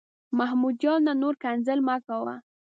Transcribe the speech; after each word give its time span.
محمود 0.37 0.75
جانه، 0.81 1.13
نور 1.21 1.35
کنځل 1.43 1.79
مه 1.87 1.95
کوه. 2.05 2.35